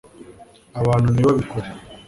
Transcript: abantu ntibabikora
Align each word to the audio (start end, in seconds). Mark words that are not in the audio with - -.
abantu 0.79 1.09
ntibabikora 1.11 1.67